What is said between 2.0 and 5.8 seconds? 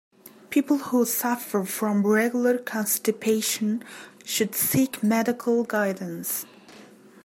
regular constipation should seek medical